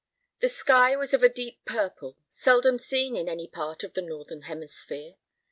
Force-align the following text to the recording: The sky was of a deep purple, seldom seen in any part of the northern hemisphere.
The 0.39 0.49
sky 0.49 0.95
was 0.95 1.13
of 1.13 1.21
a 1.21 1.29
deep 1.29 1.63
purple, 1.63 2.17
seldom 2.27 2.79
seen 2.79 3.15
in 3.15 3.29
any 3.29 3.47
part 3.47 3.83
of 3.83 3.93
the 3.93 4.01
northern 4.01 4.41
hemisphere. 4.41 5.13